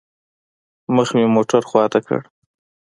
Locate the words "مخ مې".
0.95-1.25